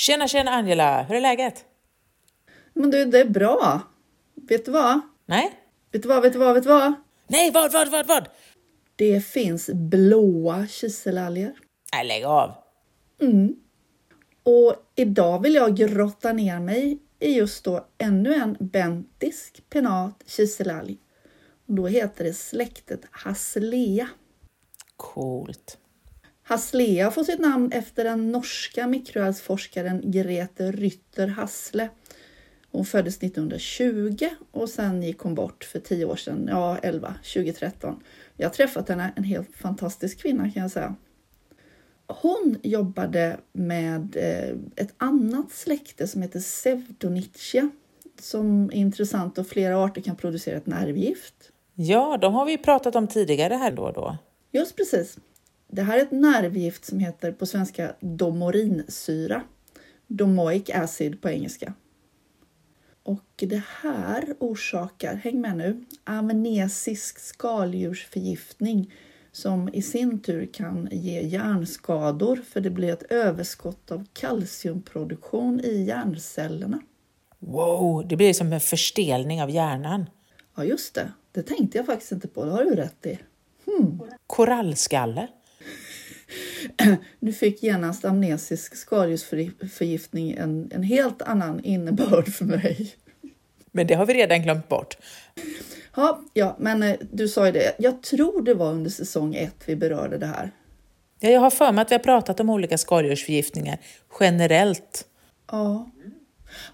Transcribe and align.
Tjena, 0.00 0.28
tjena 0.28 0.50
Angela! 0.50 1.02
Hur 1.02 1.16
är 1.16 1.20
läget? 1.20 1.64
Men 2.72 2.90
du, 2.90 3.04
det 3.04 3.20
är 3.20 3.28
bra. 3.28 3.80
Vet 4.34 4.64
du 4.64 4.70
vad? 4.70 5.00
Nej? 5.26 5.52
Vet 5.92 6.02
du 6.02 6.08
vad, 6.08 6.22
vet 6.22 6.32
du 6.32 6.38
vad, 6.38 6.54
vet 6.54 6.62
du 6.62 6.68
vad? 6.68 6.94
Nej, 7.26 7.50
vad, 7.50 7.72
vad, 7.72 7.90
vad, 7.90 8.06
vad? 8.06 8.28
Det 8.96 9.20
finns 9.20 9.70
blåa 9.72 10.66
kiselalger. 10.66 11.54
Nej, 11.92 12.06
lägg 12.06 12.24
av! 12.24 12.54
Mm. 13.20 13.56
Och 14.42 14.74
idag 14.94 15.42
vill 15.42 15.54
jag 15.54 15.76
grotta 15.76 16.32
ner 16.32 16.60
mig 16.60 16.98
i 17.18 17.32
just 17.32 17.64
då 17.64 17.86
ännu 17.98 18.34
en 18.34 18.56
bentisk 18.60 19.62
penat 19.70 20.22
kiselalg. 20.26 20.98
Då 21.66 21.86
heter 21.86 22.24
det 22.24 22.34
släktet 22.34 23.00
Haslea. 23.10 24.08
Coolt. 24.96 25.78
Haslea 26.50 27.10
får 27.10 27.24
sitt 27.24 27.40
namn 27.40 27.72
efter 27.72 28.04
den 28.04 28.32
norska 28.32 28.86
mikroalgsforskaren 28.86 30.00
Grete 30.04 30.72
Rytter 30.72 31.26
Hassle. 31.26 31.88
Hon 32.70 32.84
föddes 32.84 33.16
1920 33.16 34.28
och 34.50 34.68
sen 34.68 35.02
gick 35.02 35.18
hon 35.18 35.34
bort 35.34 35.64
för 35.64 35.80
10 35.80 36.04
år 36.04 36.16
sedan, 36.16 36.46
ja 36.50 36.78
11, 36.82 37.14
2013. 37.34 38.02
Jag 38.36 38.48
har 38.48 38.54
träffat 38.54 38.88
henne, 38.88 39.12
en 39.16 39.24
helt 39.24 39.56
fantastisk 39.56 40.22
kvinna 40.22 40.50
kan 40.50 40.62
jag 40.62 40.70
säga. 40.70 40.94
Hon 42.06 42.56
jobbade 42.62 43.36
med 43.52 44.16
eh, 44.16 44.84
ett 44.84 44.94
annat 44.96 45.52
släkte 45.52 46.06
som 46.06 46.22
heter 46.22 46.40
Pseudonychia 46.40 47.70
som 48.20 48.64
är 48.64 48.76
intressant 48.76 49.38
och 49.38 49.46
flera 49.46 49.84
arter 49.84 50.00
kan 50.00 50.16
producera 50.16 50.56
ett 50.56 50.66
nervgift. 50.66 51.34
Ja, 51.74 52.18
de 52.20 52.34
har 52.34 52.46
vi 52.46 52.58
pratat 52.58 52.96
om 52.96 53.06
tidigare 53.06 53.54
här 53.54 53.72
då 53.72 53.82
och 53.82 53.92
då. 53.92 54.16
Just 54.52 54.76
precis. 54.76 55.18
Det 55.72 55.82
här 55.82 55.98
är 55.98 56.02
ett 56.02 56.10
nervgift 56.10 56.84
som 56.84 56.98
heter 56.98 57.32
på 57.32 57.46
svenska 57.46 57.94
domorinsyra. 58.00 59.42
Domoic 60.06 60.70
acid 60.70 61.22
på 61.22 61.28
engelska. 61.28 61.74
Och 63.02 63.24
det 63.36 63.62
här 63.82 64.34
orsakar, 64.38 65.14
häng 65.14 65.40
med 65.40 65.56
nu, 65.56 65.84
amnesisk 66.04 67.18
skaldjursförgiftning 67.18 68.92
som 69.32 69.68
i 69.72 69.82
sin 69.82 70.20
tur 70.22 70.46
kan 70.52 70.88
ge 70.92 71.22
hjärnskador 71.22 72.36
för 72.36 72.60
det 72.60 72.70
blir 72.70 72.92
ett 72.92 73.12
överskott 73.12 73.90
av 73.90 74.06
kalciumproduktion 74.12 75.60
i 75.60 75.82
hjärncellerna. 75.82 76.80
Wow, 77.38 78.08
det 78.08 78.16
blir 78.16 78.32
som 78.32 78.52
en 78.52 78.60
förstelning 78.60 79.42
av 79.42 79.50
hjärnan. 79.50 80.10
Ja, 80.56 80.64
just 80.64 80.94
det. 80.94 81.12
Det 81.32 81.42
tänkte 81.42 81.78
jag 81.78 81.86
faktiskt 81.86 82.12
inte 82.12 82.28
på. 82.28 82.44
Det 82.44 82.50
har 82.50 82.64
du 82.64 82.74
rätt 82.74 83.06
i. 83.06 83.18
Korallskalle. 84.26 85.28
Nu 87.18 87.32
fick 87.32 87.62
genast 87.62 88.04
amnesisk 88.04 88.76
skaldjursförgiftning 88.76 90.32
en, 90.32 90.70
en 90.74 90.82
helt 90.82 91.22
annan 91.22 91.64
innebörd 91.64 92.28
för 92.28 92.44
mig. 92.44 92.94
Men 93.72 93.86
det 93.86 93.94
har 93.94 94.06
vi 94.06 94.14
redan 94.14 94.42
glömt 94.42 94.68
bort. 94.68 94.96
Ja, 95.96 96.22
ja, 96.32 96.56
men 96.58 96.82
eh, 96.82 96.96
du 97.12 97.28
sa 97.28 97.46
ju 97.46 97.52
det. 97.52 97.74
Jag 97.78 98.02
tror 98.02 98.42
det 98.42 98.54
var 98.54 98.72
under 98.72 98.90
säsong 98.90 99.34
ett 99.34 99.56
vi 99.66 99.76
berörde 99.76 100.18
det 100.18 100.26
här. 100.26 100.50
Ja, 101.20 101.28
jag 101.28 101.40
har 101.40 101.50
för 101.50 101.72
mig 101.72 101.82
att 101.82 101.90
vi 101.90 101.94
har 101.94 102.02
pratat 102.02 102.40
om 102.40 102.50
olika 102.50 102.78
skaldjursförgiftningar 102.78 103.78
generellt. 104.20 105.04
Ja. 105.50 105.90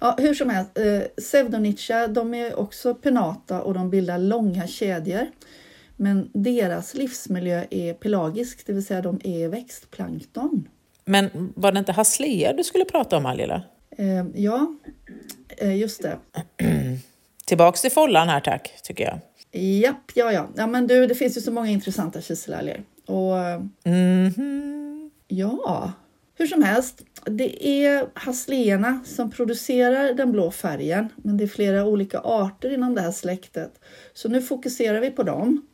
ja 0.00 0.16
hur 0.18 0.34
som 0.34 0.50
helst, 0.50 0.78
eh, 0.78 1.00
Pseudonychia, 1.00 2.08
de 2.08 2.34
är 2.34 2.58
också 2.58 2.94
penata 2.94 3.62
och 3.62 3.74
de 3.74 3.90
bildar 3.90 4.18
långa 4.18 4.66
kedjor. 4.66 5.26
Men 5.96 6.30
deras 6.34 6.94
livsmiljö 6.94 7.64
är 7.70 7.94
pelagisk, 7.94 8.66
det 8.66 8.72
vill 8.72 8.86
säga 8.86 9.02
de 9.02 9.20
är 9.24 9.48
växtplankton. 9.48 10.68
Men 11.04 11.52
var 11.56 11.72
det 11.72 11.78
inte 11.78 11.92
Haslea 11.92 12.52
du 12.52 12.64
skulle 12.64 12.84
prata 12.84 13.16
om, 13.16 13.26
Angela? 13.26 13.62
Eh, 13.98 14.24
ja, 14.34 14.74
eh, 15.56 15.76
just 15.76 16.02
det. 16.02 16.18
Tillbaks 17.46 17.82
till 17.82 17.90
follan 17.92 18.28
här 18.28 18.40
tack, 18.40 18.70
tycker 18.82 19.04
jag. 19.04 19.18
Japp, 19.62 20.10
ja, 20.14 20.32
ja. 20.32 20.48
Ja, 20.56 20.66
men 20.66 20.86
du, 20.86 21.06
det 21.06 21.14
finns 21.14 21.36
ju 21.36 21.40
så 21.40 21.52
många 21.52 21.68
intressanta 21.70 22.20
kiselalger. 22.20 22.82
Och 23.06 23.38
eh, 23.38 23.60
Mhm. 23.84 25.10
ja, 25.28 25.92
hur 26.38 26.46
som 26.46 26.62
helst. 26.62 27.02
Det 27.24 27.66
är 27.84 28.06
hasleerna 28.14 29.00
som 29.04 29.30
producerar 29.30 30.12
den 30.12 30.32
blå 30.32 30.50
färgen, 30.50 31.08
men 31.16 31.36
det 31.36 31.44
är 31.44 31.48
flera 31.48 31.84
olika 31.84 32.18
arter 32.20 32.74
inom 32.74 32.94
det 32.94 33.00
här 33.00 33.10
släktet. 33.12 33.80
Så 34.14 34.28
nu 34.28 34.42
fokuserar 34.42 35.00
vi 35.00 35.10
på 35.10 35.22
dem. 35.22 35.66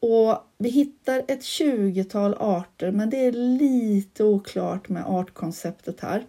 Och 0.00 0.38
vi 0.58 0.68
hittar 0.68 1.18
ett 1.28 1.40
20-tal 1.40 2.34
arter, 2.38 2.90
men 2.90 3.10
det 3.10 3.26
är 3.26 3.32
lite 3.32 4.24
oklart 4.24 4.88
med 4.88 5.04
artkonceptet 5.06 6.00
här. 6.00 6.26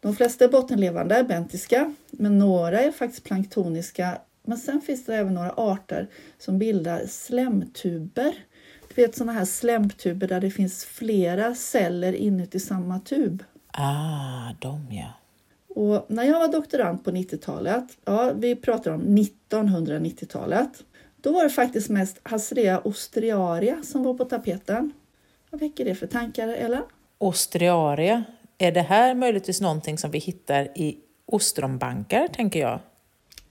De 0.00 0.16
flesta 0.16 0.44
är 0.44 0.48
bottenlevande, 0.48 1.24
bentiska, 1.28 1.94
men 2.10 2.38
några 2.38 2.80
är 2.80 2.90
faktiskt 2.90 3.24
planktoniska. 3.24 4.18
Men 4.42 4.58
sen 4.58 4.80
finns 4.80 5.04
det 5.04 5.16
även 5.16 5.34
några 5.34 5.52
arter 5.56 6.08
som 6.38 6.58
bildar 6.58 7.06
slemtuber. 7.06 8.34
Du 8.88 9.02
vet 9.02 9.16
sådana 9.16 9.32
här 9.32 9.44
slemtuber 9.44 10.28
där 10.28 10.40
det 10.40 10.50
finns 10.50 10.84
flera 10.84 11.54
celler 11.54 12.12
inuti 12.12 12.60
samma 12.60 13.00
tub. 13.00 13.44
Ah, 13.72 14.54
de 14.60 14.86
ja. 14.90 15.12
Och 15.68 16.06
när 16.08 16.24
jag 16.24 16.38
var 16.38 16.52
doktorand 16.52 17.04
på 17.04 17.10
90-talet, 17.10 17.84
ja 18.04 18.32
vi 18.36 18.56
pratar 18.56 18.90
om 18.90 19.02
1990-talet, 19.02 20.84
då 21.26 21.32
var 21.32 21.42
det 21.42 21.50
faktiskt 21.50 21.88
mest 21.88 22.18
Hasrea 22.22 22.80
ostriaria 22.80 23.82
som 23.82 24.02
var 24.02 24.14
på 24.14 24.24
tapeten. 24.24 24.92
Vad 25.50 25.60
väcker 25.60 25.84
det 25.84 25.94
för 25.94 26.06
tankar, 26.06 26.48
Ella? 26.48 26.82
Ostriaria. 27.18 28.24
Är 28.58 28.72
det 28.72 28.82
här 28.82 29.14
möjligtvis 29.14 29.60
någonting 29.60 29.98
som 29.98 30.10
vi 30.10 30.18
hittar 30.18 30.78
i 30.78 30.98
ostronbankar, 31.26 32.28
tänker 32.28 32.60
jag? 32.60 32.80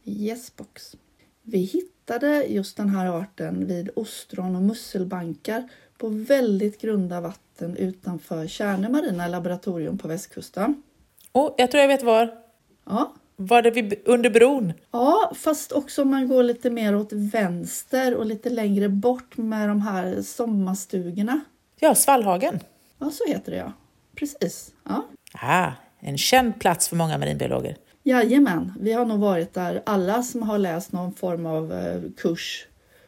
Yesbox. 0.03 0.95
Vi 1.41 1.57
hittade 1.57 2.45
just 2.47 2.77
den 2.77 2.89
här 2.89 3.07
arten 3.07 3.67
vid 3.67 3.89
ostron 3.95 4.55
och 4.55 4.61
musselbankar 4.61 5.69
på 5.97 6.09
väldigt 6.09 6.81
grunda 6.81 7.21
vatten 7.21 7.77
utanför 7.77 8.47
Tjärnö 8.47 8.89
marina 8.89 9.27
laboratorium 9.27 9.97
på 9.97 10.07
västkusten. 10.07 10.83
Oh, 11.31 11.53
jag 11.57 11.71
tror 11.71 11.81
jag 11.81 11.87
vet 11.87 12.03
var. 12.03 12.37
Ja, 12.85 13.13
Var 13.35 13.61
det 13.61 13.71
vid, 13.71 13.93
under 14.05 14.29
bron? 14.29 14.73
Ja, 14.91 15.31
fast 15.35 15.71
också 15.71 16.01
om 16.01 16.09
man 16.09 16.27
går 16.27 16.43
lite 16.43 16.69
mer 16.69 16.95
åt 16.95 17.11
vänster 17.11 18.15
och 18.15 18.25
lite 18.25 18.49
längre 18.49 18.89
bort 18.89 19.37
med 19.37 19.69
de 19.69 19.81
här 19.81 20.21
sommarstugorna. 20.21 21.39
Ja, 21.79 21.95
Svallhagen. 21.95 22.59
Ja, 22.99 23.11
så 23.11 23.23
heter 23.27 23.51
det 23.51 23.57
ja. 23.57 23.73
Precis. 24.15 24.73
Ja. 24.83 25.05
Ah, 25.33 25.71
en 25.99 26.17
känd 26.17 26.59
plats 26.59 26.89
för 26.89 26.95
många 26.95 27.17
marinbiologer. 27.17 27.77
Jajamän, 28.03 28.73
vi 28.79 28.93
har 28.93 29.05
nog 29.05 29.19
varit 29.19 29.53
där 29.53 29.83
alla 29.85 30.23
som 30.23 30.43
har 30.43 30.57
läst 30.57 30.91
någon 30.91 31.13
form 31.13 31.45
av 31.45 31.73
eh, 31.73 32.01
kurs 32.17 32.67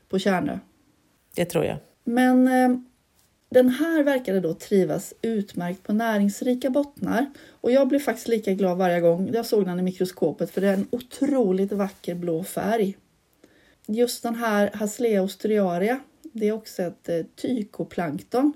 på 0.10 0.20
Tjärnö. 0.20 0.60
Det 1.36 1.46
tror 1.46 1.66
jag. 1.66 1.78
Men 2.04 2.48
eh, 2.48 2.78
den 3.50 3.70
här 3.70 4.04
verkade 4.04 4.40
då 4.40 4.54
trivas 4.54 5.14
utmärkt 5.22 5.84
på 5.84 5.94
näringsrika 5.94 6.70
bottnar. 6.70 7.26
Och 7.50 7.72
jag 7.72 7.88
blev 7.88 8.00
faktiskt 8.00 8.28
lika 8.28 8.54
glad 8.54 8.78
varje 8.78 9.00
gång 9.00 9.32
jag 9.34 9.46
såg 9.46 9.66
den 9.66 9.80
i 9.80 9.84
mikroskopet 9.84 10.52
för 10.52 10.62
det 10.62 10.68
är 10.68 10.74
en 10.74 10.88
otroligt 10.90 11.72
vacker 11.72 12.16
blå 12.16 12.44
färg. 12.44 12.98
Just 13.86 14.24
den 14.24 14.36
här 14.36 14.72
Haslea 14.74 15.24
ostriaria, 15.24 16.00
det 16.22 16.48
är 16.48 16.52
också 16.52 16.82
ett 16.82 17.10
eh, 17.10 17.22
tykoplankton. 17.36 18.54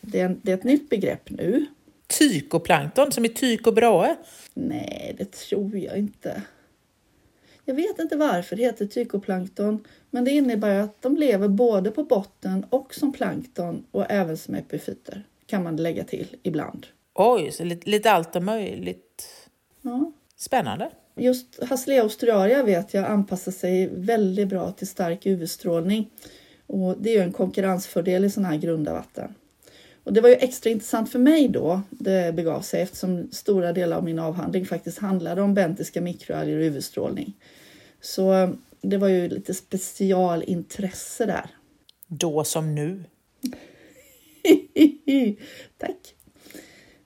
Det 0.00 0.20
är, 0.20 0.36
det 0.42 0.52
är 0.52 0.56
ett 0.56 0.64
nytt 0.64 0.90
begrepp 0.90 1.30
nu. 1.30 1.66
Tykoplankton, 2.06 3.12
som 3.12 3.24
i 3.24 3.28
tyk 3.28 3.66
och 3.66 3.74
brae. 3.74 4.16
Nej, 4.54 5.14
det 5.18 5.32
tror 5.32 5.78
jag 5.78 5.98
inte. 5.98 6.42
Jag 7.70 7.74
vet 7.74 7.98
inte 7.98 8.16
varför 8.16 8.56
det 8.56 8.62
heter 8.62 8.86
tykoplankton, 8.86 9.84
men 10.10 10.24
det 10.24 10.30
innebär 10.30 10.80
att 10.80 11.02
de 11.02 11.16
lever 11.16 11.48
både 11.48 11.90
på 11.90 12.04
botten 12.04 12.66
och 12.70 12.94
som 12.94 13.12
plankton 13.12 13.84
och 13.90 14.06
även 14.08 14.36
som 14.36 14.54
epifyter, 14.54 15.22
kan 15.46 15.62
man 15.62 15.76
lägga 15.76 16.04
till 16.04 16.36
ibland. 16.42 16.86
Oj, 17.14 17.50
så 17.52 17.64
lite, 17.64 17.90
lite 17.90 18.10
allt 18.10 18.42
möjligt. 18.42 19.26
Ja. 19.82 20.12
Spännande. 20.36 20.90
Just 21.16 21.62
Haslea 21.62 22.02
australia 22.02 22.62
vet 22.62 22.94
jag 22.94 23.04
anpassar 23.04 23.52
sig 23.52 23.86
väldigt 23.92 24.48
bra 24.48 24.72
till 24.72 24.88
stark 24.88 25.26
UV-strålning 25.26 26.10
och 26.66 26.96
det 26.98 27.10
är 27.10 27.14
ju 27.14 27.22
en 27.22 27.32
konkurrensfördel 27.32 28.24
i 28.24 28.30
sådana 28.30 28.48
här 28.48 28.56
grunda 28.56 28.92
vatten. 28.92 29.34
Och 30.04 30.12
det 30.12 30.20
var 30.20 30.28
ju 30.28 30.34
extra 30.34 30.70
intressant 30.70 31.12
för 31.12 31.18
mig 31.18 31.48
då 31.48 31.80
det 31.90 32.34
begav 32.34 32.60
sig 32.60 32.82
eftersom 32.82 33.28
stora 33.32 33.72
delar 33.72 33.96
av 33.96 34.04
min 34.04 34.18
avhandling 34.18 34.66
faktiskt 34.66 34.98
handlade 34.98 35.42
om 35.42 35.54
bentiska 35.54 36.00
mikroalger 36.00 36.56
och 36.56 36.62
UV-strålning. 36.62 37.34
Så 38.00 38.54
det 38.80 38.96
var 38.96 39.08
ju 39.08 39.28
lite 39.28 39.54
specialintresse 39.54 41.26
där. 41.26 41.50
Då 42.06 42.44
som 42.44 42.74
nu. 42.74 43.04
Tack! 45.78 46.14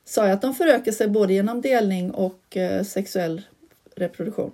Sa 0.04 0.24
jag 0.24 0.32
att 0.32 0.42
de 0.42 0.54
förökar 0.54 0.92
sig 0.92 1.08
både 1.08 1.32
genom 1.32 1.60
delning 1.60 2.10
och 2.10 2.56
eh, 2.56 2.84
sexuell 2.84 3.42
reproduktion? 3.96 4.52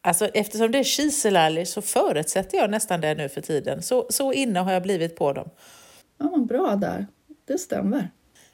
Alltså, 0.00 0.26
eftersom 0.26 0.72
det 0.72 0.78
är 0.78 0.84
kiselalger 0.84 1.64
så 1.64 1.82
förutsätter 1.82 2.58
jag 2.58 2.70
nästan 2.70 3.00
det 3.00 3.14
nu 3.14 3.28
för 3.28 3.40
tiden. 3.40 3.82
Så, 3.82 4.06
så 4.10 4.32
inne 4.32 4.60
har 4.60 4.72
jag 4.72 4.82
blivit 4.82 5.16
på 5.16 5.32
dem. 5.32 5.50
Ja, 6.18 6.30
men 6.30 6.46
bra 6.46 6.76
där. 6.76 7.06
Det 7.44 7.58
stämmer. 7.58 8.10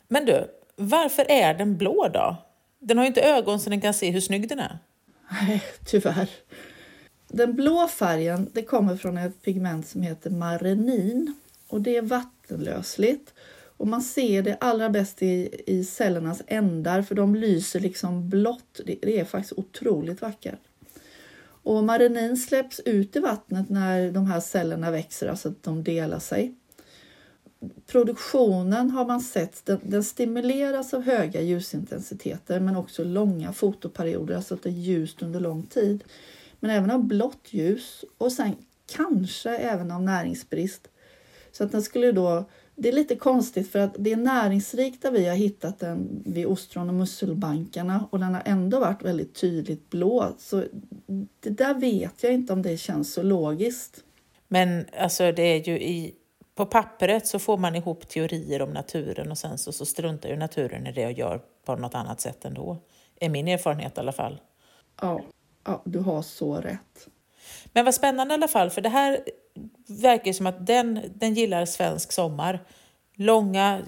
Men 0.09 0.25
du, 0.25 0.47
varför 0.77 1.27
är 1.29 1.55
den 1.55 1.77
blå 1.77 2.09
då? 2.09 2.37
Den 2.79 2.99
har 2.99 3.05
ju 3.05 3.09
inte 3.09 3.23
ögon 3.23 3.61
så 3.61 3.71
den 3.71 3.81
kan 3.81 3.95
se 3.95 4.11
hur 4.11 4.21
snygg 4.21 4.49
den 4.49 4.59
är. 4.59 4.79
Nej, 5.31 5.63
tyvärr. 5.87 6.29
Den 7.35 7.55
blå 7.55 7.89
färgen 7.89 8.51
det 8.53 8.63
kommer 8.63 8.97
från 8.97 9.19
ett 9.19 9.43
pigment 9.43 9.89
som 9.89 10.03
heter 10.03 10.31
marenin 10.31 11.35
och 11.69 11.81
det 11.81 11.97
är 11.97 12.03
vattenlösligt. 12.03 13.35
Och 13.77 13.87
man 13.87 14.03
ser 14.03 14.43
det 14.43 14.57
allra 14.61 14.91
bäst 14.91 15.23
i, 15.23 15.63
i 15.67 15.85
cellernas 15.85 16.43
ändar 16.47 17.03
för 17.03 17.15
de 17.15 17.35
lyser 17.35 17.81
liksom 17.81 18.29
blått. 18.29 18.81
Det, 18.87 18.99
det 19.03 19.21
är 19.21 19.25
faktiskt 19.25 19.53
otroligt 19.59 20.23
vackert. 20.23 20.61
Och 21.43 21.85
marenin 21.85 22.37
släpps 22.37 22.81
ut 22.85 23.17
i 23.17 23.21
vattnet 23.21 23.69
när 23.69 24.11
de 24.11 24.27
här 24.27 24.41
cellerna 24.41 24.91
växer, 24.91 25.29
alltså 25.29 25.49
att 25.49 25.63
de 25.63 25.85
delar 25.85 26.19
sig. 26.19 26.55
Produktionen 27.87 28.91
har 28.91 29.05
man 29.05 29.21
sett, 29.21 29.67
den, 29.67 29.81
den 29.83 30.05
stimuleras 30.05 30.95
av 30.95 31.03
höga 31.03 31.41
ljusintensiteter 31.41 32.61
men 32.61 32.77
också 32.77 33.05
långa 33.05 33.53
fotoperioder, 33.53 34.37
alltså 34.37 34.55
att 34.55 34.63
det 34.63 34.69
är 34.69 34.73
ljust 34.73 35.23
under 35.23 35.41
lång 35.41 35.63
tid. 35.63 36.05
Men 36.65 36.71
även 36.71 36.91
av 36.91 37.05
blått 37.05 37.47
ljus 37.51 38.05
och 38.19 38.33
sen 38.33 38.57
kanske 38.87 39.51
även 39.51 39.91
av 39.91 40.03
näringsbrist. 40.03 40.89
Så 41.53 41.65
att 41.65 41.73
den 41.73 41.83
skulle 41.83 42.13
då 42.13 42.45
det 42.75 42.89
är 42.89 42.93
lite 42.93 43.17
konstigt 43.17 43.73
för 43.73 43.79
att 43.79 43.95
det 43.99 44.13
är 44.13 44.17
näringsrikt 44.17 45.03
där 45.03 45.11
vi 45.11 45.29
har 45.29 45.35
hittat 45.35 45.79
den 45.79 46.23
vid 46.27 46.47
ostron 46.47 46.89
och 46.89 46.95
musselbankarna 46.95 48.09
och 48.11 48.19
den 48.19 48.35
har 48.35 48.43
ändå 48.45 48.81
varit 48.81 49.03
väldigt 49.03 49.35
tydligt 49.35 49.91
blå. 49.91 50.35
Så 50.39 50.65
det 51.41 51.51
där 51.51 51.75
vet 51.75 52.23
jag 52.23 52.33
inte 52.33 52.53
om 52.53 52.63
det 52.63 52.77
känns 52.77 53.13
så 53.13 53.23
logiskt. 53.23 54.05
Men 54.49 54.87
alltså 54.99 55.33
det 55.33 55.43
är 55.43 55.69
ju 55.69 55.81
i, 55.81 56.15
på 56.55 56.67
pappret 56.67 57.27
så 57.27 57.39
får 57.39 57.59
man 57.59 57.75
ihop 57.75 58.09
teorier 58.09 58.63
om 58.63 58.71
naturen 58.71 59.31
och 59.31 59.39
sen 59.39 59.59
så, 59.59 59.73
så 59.73 59.87
struntar 59.87 60.29
ju 60.29 60.37
naturen 60.37 60.87
i 60.87 60.93
det 60.93 61.07
och 61.07 61.13
gör 61.13 61.41
på 61.65 61.77
något 61.77 61.95
annat 61.95 62.21
sätt 62.21 62.45
ändå. 62.45 62.79
Är 63.21 63.29
min 63.29 63.49
erfarenhet 63.49 63.97
i 63.97 64.01
alla 64.01 64.13
fall. 64.13 64.41
Ja, 65.01 65.21
ja 65.65 65.83
du 65.85 65.99
har 65.99 66.23
så 66.23 66.55
rätt. 66.55 67.09
Men 67.73 67.85
vad 67.85 67.95
spännande 67.95 68.35
i 68.35 68.37
alla 68.37 68.49
fall, 68.49 68.71
för 68.71 68.81
det 68.81 68.89
här 68.89 69.21
verkar 69.87 70.33
som 70.33 70.47
att 70.47 70.67
den, 70.67 71.01
den 71.15 71.35
gillar 71.35 71.65
svensk 71.65 72.13
sommar. 72.13 72.67
Långa 73.15 73.83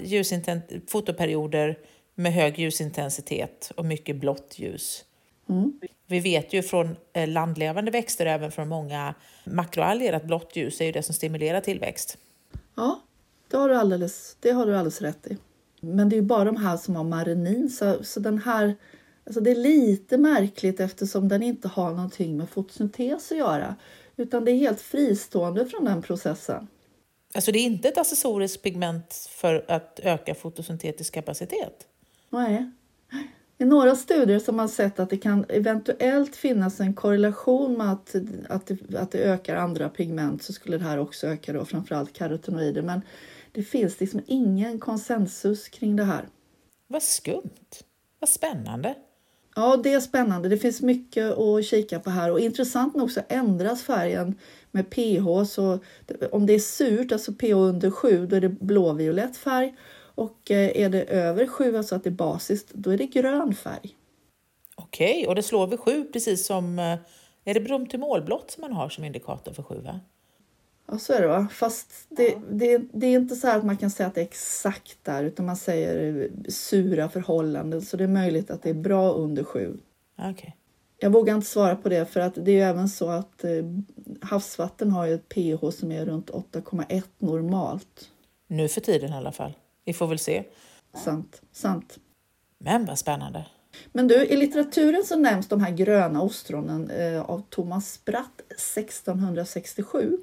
fotoperioder 0.88 1.78
med 2.14 2.32
hög 2.32 2.58
ljusintensitet 2.58 3.72
och 3.76 3.84
mycket 3.84 4.16
blått 4.16 4.54
ljus. 4.58 5.04
Mm. 5.48 5.80
Vi 6.06 6.20
vet 6.20 6.52
ju 6.52 6.62
från 6.62 6.96
eh, 7.12 7.28
landlevande 7.28 7.90
växter, 7.90 8.26
även 8.26 8.52
från 8.52 8.68
många 8.68 9.14
makroalger, 9.44 10.12
att 10.12 10.24
blått 10.24 10.56
ljus 10.56 10.80
är 10.80 10.84
ju 10.84 10.92
det 10.92 11.02
som 11.02 11.14
stimulerar 11.14 11.60
tillväxt. 11.60 12.18
Ja, 12.74 13.00
det 13.50 13.56
har 13.56 13.68
du 13.68 13.76
alldeles, 13.76 14.36
det 14.40 14.50
har 14.50 14.66
du 14.66 14.76
alldeles 14.76 15.02
rätt 15.02 15.26
i. 15.26 15.36
Men 15.80 16.08
det 16.08 16.16
är 16.16 16.20
ju 16.20 16.26
bara 16.26 16.44
de 16.44 16.56
här 16.56 16.76
som 16.76 16.96
har 16.96 17.04
marinin, 17.04 17.70
så, 17.70 18.04
så 18.04 18.20
den 18.20 18.38
här 18.38 18.76
Alltså 19.26 19.40
det 19.40 19.50
är 19.50 19.56
lite 19.56 20.18
märkligt 20.18 20.80
eftersom 20.80 21.28
den 21.28 21.42
inte 21.42 21.68
har 21.68 21.90
någonting 21.90 22.36
med 22.36 22.48
fotosyntes 22.48 23.32
att 23.32 23.38
göra 23.38 23.76
utan 24.16 24.44
det 24.44 24.50
är 24.50 24.56
helt 24.56 24.80
fristående 24.80 25.66
från 25.66 25.84
den 25.84 26.02
processen. 26.02 26.68
Alltså 27.34 27.52
det 27.52 27.58
är 27.58 27.64
inte 27.64 27.88
ett 27.88 27.98
accessoriskt 27.98 28.62
pigment 28.62 29.28
för 29.30 29.64
att 29.68 30.00
öka 30.02 30.34
fotosyntetisk 30.34 31.14
kapacitet? 31.14 31.86
Nej. 32.30 32.70
I 33.58 33.64
några 33.64 33.96
studier 33.96 34.38
som 34.38 34.56
man 34.56 34.68
sett 34.68 35.00
att 35.00 35.10
det 35.10 35.16
kan 35.16 35.44
eventuellt 35.48 36.36
finnas 36.36 36.80
en 36.80 36.94
korrelation 36.94 37.78
med 37.78 37.92
att, 37.92 38.14
att, 38.48 38.66
det, 38.66 38.98
att 38.98 39.10
det 39.10 39.18
ökar 39.18 39.56
andra 39.56 39.88
pigment 39.88 40.42
så 40.42 40.52
skulle 40.52 40.78
det 40.78 40.84
här 40.84 40.98
också 40.98 41.26
öka 41.26 41.52
då 41.52 41.64
framförallt 41.64 42.12
karotenoider 42.12 42.82
men 42.82 43.00
det 43.52 43.62
finns 43.62 44.00
liksom 44.00 44.20
ingen 44.26 44.78
konsensus 44.78 45.68
kring 45.68 45.96
det 45.96 46.04
här. 46.04 46.28
Vad 46.86 47.02
skumt! 47.02 47.84
Vad 48.20 48.28
spännande! 48.28 48.94
Ja, 49.58 49.76
det 49.76 49.92
är 49.92 50.00
spännande. 50.00 50.48
Det 50.48 50.58
finns 50.58 50.82
mycket 50.82 51.38
att 51.38 51.64
kika 51.64 52.00
på 52.00 52.10
här 52.10 52.30
och 52.30 52.40
intressant 52.40 52.96
nog 52.96 53.10
så 53.10 53.20
ändras 53.28 53.82
färgen 53.82 54.38
med 54.70 54.90
pH. 54.90 55.44
Så 55.48 55.78
om 56.32 56.46
det 56.46 56.52
är 56.52 56.58
surt, 56.58 57.12
alltså 57.12 57.32
pH 57.32 57.54
under 57.54 57.90
7, 57.90 58.26
då 58.26 58.36
är 58.36 58.40
det 58.40 58.48
blåviolett 58.48 59.36
färg 59.36 59.74
och 60.14 60.50
eh, 60.50 60.82
är 60.82 60.88
det 60.88 61.02
över 61.02 61.46
7, 61.46 61.76
alltså 61.76 61.94
att 61.94 62.04
det 62.04 62.08
är 62.08 62.12
basiskt, 62.12 62.70
då 62.72 62.90
är 62.90 62.98
det 62.98 63.06
grön 63.06 63.54
färg. 63.54 63.96
Okej, 64.74 65.18
okay, 65.18 65.26
och 65.26 65.34
det 65.34 65.42
slår 65.42 65.66
vid 65.66 65.80
7 65.80 66.04
precis 66.12 66.46
som 66.46 66.78
eh, 66.78 66.98
är 67.44 67.54
det 67.54 67.60
brom 67.60 67.86
till 67.86 68.00
målblått 68.00 68.50
som 68.50 68.60
man 68.60 68.72
har 68.72 68.88
som 68.88 69.04
indikator 69.04 69.52
för 69.52 69.62
7? 69.62 69.74
Ja, 70.86 70.98
så 70.98 71.12
är 71.12 71.20
det 71.20 71.26
va. 71.26 71.48
Fast 71.50 71.92
det, 72.08 72.28
ja. 72.28 72.38
det, 72.50 72.78
det, 72.92 73.06
är 73.06 73.12
inte 73.16 73.36
så 73.36 73.48
att 73.48 73.64
man 73.64 73.76
kan 73.76 73.90
säga 73.90 74.06
att 74.06 74.14
det 74.14 74.20
är 74.20 74.24
exakt 74.24 74.98
där 75.02 75.24
utan 75.24 75.46
man 75.46 75.56
säger 75.56 76.30
sura 76.48 77.08
förhållanden 77.08 77.82
så 77.82 77.96
det 77.96 78.04
är 78.04 78.08
möjligt 78.08 78.50
att 78.50 78.62
det 78.62 78.70
är 78.70 78.74
bra 78.74 79.12
under 79.12 79.44
sju. 79.44 79.78
Okay. 80.30 80.50
Jag 80.98 81.10
vågar 81.10 81.34
inte 81.34 81.46
svara 81.46 81.76
på 81.76 81.88
det 81.88 82.06
för 82.06 82.20
att 82.20 82.34
det 82.34 82.50
är 82.50 82.54
ju 82.54 82.62
även 82.62 82.88
så 82.88 83.08
att 83.08 83.44
eh, 83.44 83.50
havsvatten 84.20 84.90
har 84.90 85.06
ju 85.06 85.14
ett 85.14 85.28
pH 85.28 85.70
som 85.70 85.92
är 85.92 86.06
runt 86.06 86.30
8,1 86.30 87.02
normalt. 87.18 88.10
Nu 88.46 88.68
för 88.68 88.80
tiden 88.80 89.12
i 89.12 89.16
alla 89.16 89.32
fall. 89.32 89.52
Vi 89.84 89.92
får 89.92 90.06
väl 90.06 90.18
se. 90.18 90.44
Sant, 91.04 91.42
sant. 91.52 91.98
Men 92.58 92.84
vad 92.84 92.98
spännande. 92.98 93.46
Men 93.92 94.08
du, 94.08 94.26
i 94.26 94.36
litteraturen 94.36 95.04
så 95.04 95.16
nämns 95.16 95.48
de 95.48 95.60
här 95.60 95.70
gröna 95.70 96.22
ostronen 96.22 96.90
eh, 96.90 97.20
av 97.20 97.42
Thomas 97.48 97.92
Spratt 97.92 98.40
1667. 98.50 100.18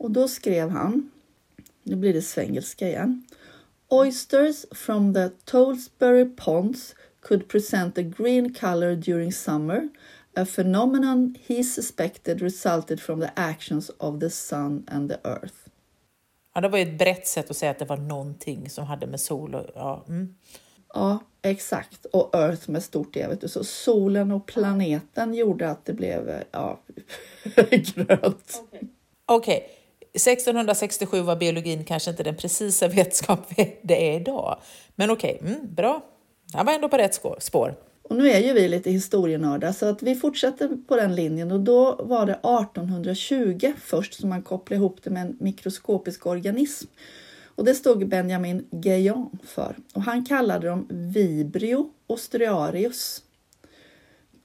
Och 0.00 0.10
då 0.10 0.28
skrev 0.28 0.70
han, 0.70 1.10
nu 1.82 1.96
blir 1.96 2.12
det 2.12 2.22
svengelska 2.22 2.88
igen. 2.88 3.24
Oysters 3.88 4.66
from 4.70 5.14
the 5.14 5.28
Tollsbury 5.44 6.36
ponds 6.36 6.94
could 7.20 7.48
present 7.48 7.98
a 7.98 8.02
green 8.02 8.54
color 8.54 8.96
during 8.96 9.32
summer, 9.32 9.88
a 10.36 10.46
phenomenon 10.56 11.36
he 11.46 11.64
suspected 11.64 12.42
resulted 12.42 13.00
from 13.00 13.20
the 13.20 13.30
actions 13.36 13.90
of 13.98 14.20
the 14.20 14.30
sun 14.30 14.84
and 14.88 15.10
the 15.10 15.16
earth. 15.28 15.54
Ja, 16.54 16.60
det 16.60 16.68
var 16.68 16.78
ett 16.78 16.98
brett 16.98 17.26
sätt 17.26 17.50
att 17.50 17.56
säga 17.56 17.70
att 17.70 17.78
det 17.78 17.84
var 17.84 17.96
någonting 17.96 18.70
som 18.70 18.86
hade 18.86 19.06
med 19.06 19.20
sol 19.20 19.54
och... 19.54 19.66
Ja, 19.74 20.04
mm. 20.08 20.34
ja 20.94 21.18
exakt. 21.42 22.04
Och 22.04 22.34
Earth 22.34 22.70
med 22.70 22.82
stort 22.82 23.16
E. 23.16 23.26
Vet 23.28 23.40
du. 23.40 23.48
Så 23.48 23.64
solen 23.64 24.32
och 24.32 24.46
planeten 24.46 25.34
gjorde 25.34 25.70
att 25.70 25.84
det 25.84 25.92
blev 25.92 26.42
ja, 26.50 26.80
grönt. 27.70 28.62
Okej. 28.62 28.88
Okay. 29.26 29.36
okay. 29.36 29.60
1667 30.14 31.20
var 31.20 31.36
biologin 31.36 31.84
kanske 31.84 32.10
inte 32.10 32.22
den 32.22 32.36
precisa 32.36 32.88
vetskap 32.96 33.52
det 33.82 34.10
är 34.10 34.20
idag. 34.20 34.60
Men 34.94 35.10
okej, 35.10 35.38
okay, 35.40 35.54
mm, 35.54 35.74
bra. 35.74 36.04
Han 36.52 36.66
var 36.66 36.72
ändå 36.72 36.88
på 36.88 36.96
rätt 36.96 37.20
spår. 37.38 37.74
Och 38.02 38.16
nu 38.16 38.30
är 38.30 38.40
ju 38.40 38.52
vi 38.52 38.68
lite 38.68 38.90
historienördar 38.90 39.72
så 39.72 39.86
att 39.86 40.02
vi 40.02 40.14
fortsätter 40.14 40.68
på 40.88 40.96
den 40.96 41.14
linjen 41.14 41.52
och 41.52 41.60
då 41.60 41.96
var 42.02 42.26
det 42.26 42.32
1820 42.32 43.72
först 43.80 44.14
som 44.14 44.28
man 44.28 44.42
kopplade 44.42 44.78
ihop 44.78 45.02
det 45.02 45.10
med 45.10 45.22
en 45.22 45.36
mikroskopisk 45.40 46.26
organism. 46.26 46.86
Och 47.44 47.64
det 47.64 47.74
stod 47.74 48.08
Benjamin 48.08 48.66
Guéant 48.70 49.30
för 49.46 49.76
och 49.94 50.02
han 50.02 50.24
kallade 50.24 50.68
dem 50.68 50.86
Vibrio 50.90 51.90
ostriarius. 52.06 53.22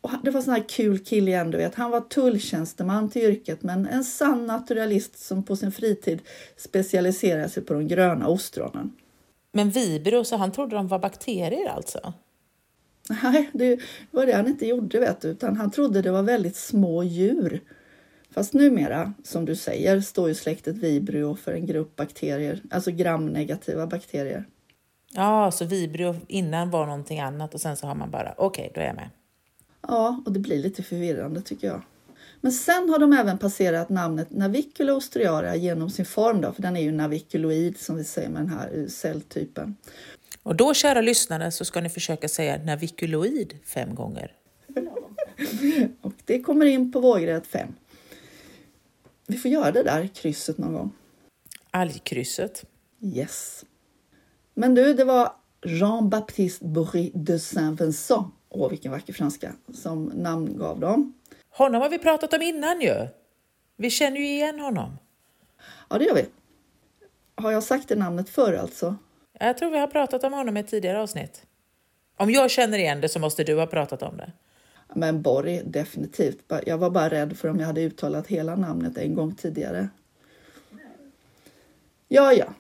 Och 0.06 0.12
det 0.24 0.32
var 0.32 0.40
en 0.40 0.44
sån 0.44 0.54
här 0.54 0.70
kul 0.70 1.00
kille 1.00 1.32
igen, 1.32 1.52
du 1.52 1.58
vet. 1.58 1.76
Han 1.76 1.92
var 1.92 2.02
tulltjänsteman 2.02 3.10
till 3.10 3.22
yrket 3.22 3.64
men 3.64 3.88
en 3.88 4.04
sann 4.04 4.46
naturalist 4.46 5.20
som 5.20 5.44
på 5.44 5.56
sin 5.56 5.72
fritid 5.72 6.22
specialiserade 6.58 7.50
sig 7.50 7.64
på 7.64 7.74
de 7.74 7.88
gröna 7.88 8.28
ostronen. 8.28 8.94
Men 9.52 9.70
vibro, 9.70 10.24
så 10.24 10.38
han 10.38 10.52
trodde 10.52 10.76
de 10.76 10.88
var 10.88 11.00
bakterier 11.00 11.70
alltså? 11.70 12.14
Nej, 13.24 13.50
det 13.54 13.80
var 14.12 14.26
det 14.26 14.34
han 14.34 14.48
inte 14.48 14.68
gjorde 14.68 15.00
vet 15.00 15.22
du, 15.22 15.28
utan 15.28 15.58
han 15.58 15.72
trodde 15.72 16.02
det 16.02 16.12
var 16.12 16.24
väldigt 16.24 16.56
små 16.56 17.04
djur. 17.04 17.62
Fast 18.32 18.54
numera, 18.54 19.14
som 19.24 19.46
du 19.46 19.56
säger, 19.56 20.02
står 20.02 20.28
ju 20.28 20.36
släktet 20.36 20.76
Vibrio 20.76 21.36
för 21.36 21.54
en 21.54 21.66
grupp 21.66 21.96
bakterier, 21.96 22.62
alltså 22.72 22.92
gramnegativa 22.92 23.88
bakterier. 23.88 24.46
Ja, 25.14 25.52
så 25.52 25.66
Vibrio 25.66 26.16
innan 26.28 26.70
var 26.70 26.86
någonting 26.86 27.20
annat 27.20 27.54
och 27.54 27.62
sen 27.62 27.78
så 27.78 27.88
har 27.88 27.96
man 27.96 28.12
bara, 28.12 28.34
okej, 28.38 28.62
okay, 28.64 28.72
då 28.74 28.82
är 28.82 28.86
jag 28.86 28.96
med. 28.96 29.10
Ja, 29.88 30.22
och 30.26 30.32
det 30.32 30.40
blir 30.40 30.60
lite 30.60 30.84
förvirrande 30.84 31.42
tycker 31.42 31.68
jag. 31.68 31.82
Men 32.42 32.52
sen 32.52 32.90
har 32.90 33.00
de 33.00 33.14
även 33.14 33.38
passerat 33.38 33.90
namnet 33.90 34.32
Navicula 34.32 34.94
ostriaria 34.94 35.56
genom 35.56 35.90
sin 35.90 36.06
form, 36.06 36.42
då, 36.42 36.52
för 36.52 36.62
den 36.62 36.78
är 36.78 36.82
ju 36.82 36.92
naviculoid 36.92 37.80
som 37.80 37.96
vi 37.96 38.04
säger 38.04 38.30
med 38.30 38.42
den 38.42 38.50
här 38.50 38.88
celltypen. 38.88 39.76
Och 40.44 40.56
då, 40.56 40.74
kära 40.74 41.02
lyssnare, 41.02 41.52
så 41.52 41.66
ska 41.66 41.82
ni 41.82 41.90
försöka 41.90 42.28
säga 42.28 42.64
naviculoid 42.64 43.60
fem 43.64 43.96
gånger. 43.96 44.32
och 46.02 46.14
det 46.26 46.42
kommer 46.42 46.66
in 46.66 46.92
på 46.92 47.00
vågrätt 47.00 47.48
fem. 47.48 47.76
Vi 49.28 49.38
får 49.38 49.52
göra 49.52 49.72
det 49.72 49.84
där 49.84 50.08
krysset 50.08 50.58
någon 50.58 50.74
gång. 50.74 50.92
Algkrysset. 51.72 52.66
Yes. 53.02 53.66
Men 54.54 54.76
du, 54.76 54.94
det 54.94 55.04
var 55.04 55.32
Jean-Baptiste 55.66 56.66
Bourri 56.66 57.12
de 57.14 57.40
Saint-Vincent 57.40 58.32
åh 58.50 58.70
vilken 58.70 58.92
vacker 58.92 59.14
franska, 59.14 59.54
som 59.74 60.06
namngav 60.06 60.80
dem. 60.80 61.14
Honom 61.50 61.82
har 61.82 61.90
vi 61.90 62.00
pratat 62.00 62.34
om 62.34 62.42
innan 62.42 62.82
ju. 62.82 63.08
Vi 63.76 63.90
känner 63.90 64.18
ju 64.18 64.28
igen 64.28 64.60
honom. 64.60 64.98
Ja, 65.90 65.98
det 65.98 66.06
gör 66.06 66.16
vi. 66.16 66.26
Har 67.36 67.52
jag 67.52 67.64
sagt 67.64 67.88
det 67.88 67.96
namnet 67.96 68.30
förr 68.30 68.54
alltså? 68.54 68.96
Jag 69.40 69.58
tror 69.58 69.72
vi 69.72 69.80
har 69.80 69.88
pratat 69.88 70.24
om 70.24 70.34
honom 70.34 70.58
i 70.58 70.60
ett 70.60 70.68
tidigare 70.68 71.02
avsnitt. 71.02 71.46
Om 72.18 72.32
jag 72.32 72.52
känner 72.52 72.78
igen 72.78 73.02
det 73.02 73.10
så 73.10 73.20
måste 73.20 73.44
du 73.44 73.56
ha 73.56 73.68
pratat 73.68 74.04
om 74.04 74.18
det. 74.18 74.32
Men 74.94 75.22
Borg, 75.22 75.62
definitivt. 75.66 76.52
Jag 76.66 76.78
var 76.78 76.90
bara 76.90 77.10
rädd 77.10 77.38
för 77.38 77.50
om 77.50 77.60
jag 77.60 77.68
hade 77.68 77.82
uttalat 77.82 78.28
hela 78.28 78.56
namnet 78.56 78.98
en 78.98 79.16
gång 79.16 79.36
tidigare. 79.36 79.90
Ja, 82.08 82.34
ja. 82.34 82.54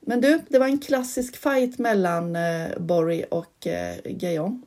Men 0.00 0.20
du, 0.20 0.40
det 0.48 0.58
var 0.58 0.66
en 0.66 0.78
klassisk 0.78 1.36
fight 1.36 1.78
mellan 1.78 2.36
eh, 2.36 2.78
Borg 2.78 3.24
och 3.24 3.66
eh, 3.66 3.96
Gaillon. 4.04 4.62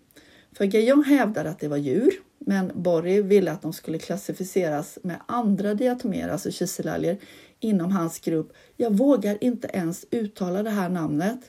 För 0.58 0.66
Gaillon 0.66 1.04
hävdade 1.04 1.50
att 1.50 1.60
det 1.60 1.68
var 1.68 1.78
djur, 1.78 2.14
men 2.40 2.72
Borg 2.76 3.22
ville 3.22 3.52
att 3.52 3.62
de 3.62 3.74
skulle 3.74 4.00
klassificeras 4.00 5.00
med 5.02 5.18
andra 5.28 5.74
diatomerer, 5.74 6.30
alltså 6.30 6.52
kiselalger, 6.52 7.18
inom 7.60 7.92
hans 7.92 8.20
grupp. 8.20 8.54
Jag 8.78 8.98
vågar 8.98 9.44
inte 9.44 9.68
ens 9.74 10.06
uttala 10.12 10.64
det 10.64 10.70
här 10.70 10.90
namnet. 10.90 11.40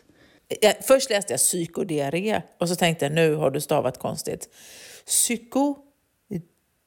Jag, 0.61 0.75
först 0.85 1.11
läste 1.11 1.33
jag 1.33 1.38
psykodiarré 1.38 2.43
och 2.59 2.69
så 2.69 2.77
tänkte 2.77 3.05
jag 3.05 3.15
nu 3.15 3.35
har 3.35 3.50
du 3.50 3.61
stavat 3.61 3.99
konstigt. 3.99 4.49
Psyko... 5.07 5.77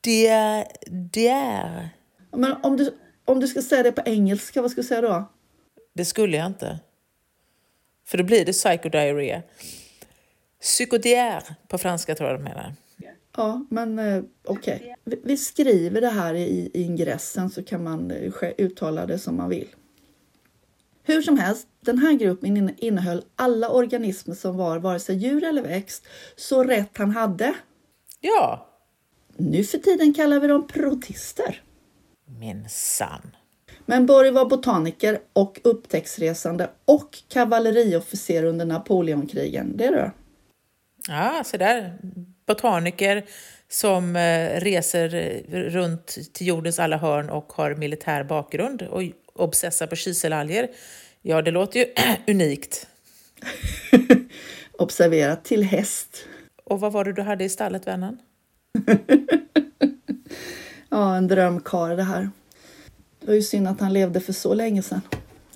Diar... 0.01 0.65
diar. 0.89 1.89
Men 2.31 2.55
om 2.63 2.77
du, 2.77 2.97
om 3.25 3.39
du 3.39 3.47
ska 3.47 3.61
säga 3.61 3.83
det 3.83 3.91
på 3.91 4.01
engelska, 4.05 4.61
vad 4.61 4.71
ska 4.71 4.81
du 4.81 4.87
säga 4.87 5.01
då? 5.01 5.31
Det 5.93 6.05
skulle 6.05 6.37
jag 6.37 6.45
inte. 6.45 6.79
För 8.05 8.17
då 8.17 8.23
blir 8.23 8.45
det 8.45 8.51
psychodiarrhea. 8.51 9.41
Psychodiär 10.61 11.43
på 11.67 11.77
franska 11.77 12.15
tror 12.15 12.29
jag 12.29 12.39
de 12.39 12.43
menar. 12.43 12.73
Ja, 13.37 13.65
men 13.69 13.99
eh, 13.99 14.23
okej. 14.45 14.75
Okay. 14.75 14.95
Vi, 15.03 15.21
vi 15.23 15.37
skriver 15.37 16.01
det 16.01 16.09
här 16.09 16.33
i, 16.33 16.71
i 16.73 16.81
ingressen 16.81 17.49
så 17.49 17.63
kan 17.63 17.83
man 17.83 18.11
eh, 18.11 18.33
uttala 18.57 19.05
det 19.05 19.19
som 19.19 19.37
man 19.37 19.49
vill. 19.49 19.67
Hur 21.03 21.21
som 21.21 21.37
helst, 21.37 21.67
den 21.79 21.97
här 21.97 22.13
gruppen 22.13 22.75
innehöll 22.77 23.23
alla 23.35 23.69
organismer 23.69 24.35
som 24.35 24.57
var 24.57 24.79
vare 24.79 24.99
sig 24.99 25.15
djur 25.15 25.43
eller 25.43 25.61
växt, 25.61 26.07
så 26.35 26.63
rätt 26.63 26.97
han 26.97 27.11
hade. 27.11 27.53
Ja. 28.19 28.67
Nu 29.37 29.63
för 29.63 29.77
tiden 29.77 30.13
kallar 30.13 30.39
vi 30.39 30.47
dem 30.47 30.67
protister. 30.67 31.61
Minsann. 32.25 33.35
Men 33.85 34.05
Borg 34.05 34.31
var 34.31 34.45
botaniker 34.45 35.19
och 35.33 35.59
upptäcktsresande 35.63 36.69
och 36.85 37.17
kavalleriofficer 37.27 38.43
under 38.43 38.65
Napoleonkrigen. 38.65 39.77
Det 39.77 39.85
är 39.85 39.91
du. 39.91 40.11
Ja, 41.07 41.43
så 41.45 41.57
där. 41.57 41.97
Botaniker 42.47 43.25
som 43.69 44.15
eh, 44.15 44.59
reser 44.59 45.09
runt 45.69 46.07
till 46.33 46.47
jordens 46.47 46.79
alla 46.79 46.97
hörn 46.97 47.29
och 47.29 47.53
har 47.53 47.75
militär 47.75 48.23
bakgrund 48.23 48.81
och 48.81 49.01
obsessar 49.33 49.87
på 49.87 49.95
kiselalger. 49.95 50.69
Ja, 51.21 51.41
det 51.41 51.51
låter 51.51 51.79
ju 51.79 51.85
unikt. 52.27 52.87
Observera, 54.71 55.35
till 55.35 55.63
häst. 55.63 56.25
Och 56.63 56.79
vad 56.79 56.91
var 56.91 57.05
det 57.05 57.13
du 57.13 57.21
hade 57.21 57.43
i 57.43 57.49
stallet, 57.49 57.87
vännen? 57.87 58.17
ja, 60.89 61.15
en 61.15 61.27
drömkar 61.27 61.95
det 61.95 62.03
här. 62.03 62.29
Det 63.19 63.27
var 63.27 63.33
ju 63.33 63.41
synd 63.41 63.67
att 63.67 63.79
han 63.79 63.93
levde 63.93 64.19
för 64.19 64.33
så 64.33 64.53
länge 64.53 64.81
sedan. 64.81 65.01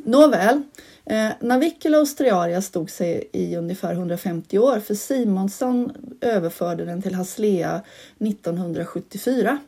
Nåväl, 0.06 0.62
eh, 1.06 1.30
Navicula 1.40 1.98
australia 1.98 2.62
stod 2.62 2.90
sig 2.90 3.30
i 3.32 3.56
ungefär 3.56 3.94
150 3.94 4.60
år 4.60 4.80
för 4.80 4.96
Simonsson 4.96 5.92
överförde 6.22 6.86
den 6.86 7.02
till 7.02 7.16
Haslea 7.16 7.82
1974. 8.20 9.60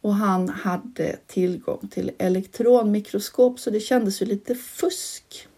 Och 0.00 0.14
han 0.14 0.48
hade 0.48 1.16
tillgång 1.26 1.88
till 1.90 2.10
elektronmikroskop 2.18 3.60
så 3.60 3.70
det 3.70 3.80
kändes 3.80 4.22
ju 4.22 4.26
lite 4.26 4.54
fusk. 4.54 5.48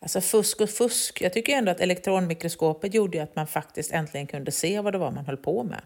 Alltså 0.00 0.20
fusk 0.20 0.60
och 0.60 0.70
fusk. 0.70 1.22
Jag 1.22 1.32
tycker 1.32 1.52
ändå 1.52 1.70
att 1.70 1.80
elektronmikroskopet 1.80 2.94
gjorde 2.94 3.22
att 3.22 3.36
man 3.36 3.46
faktiskt 3.46 3.92
äntligen 3.92 4.26
kunde 4.26 4.50
se 4.52 4.80
vad 4.80 4.94
det 4.94 4.98
var 4.98 5.10
man 5.10 5.26
höll 5.26 5.36
på 5.36 5.64
med. 5.64 5.80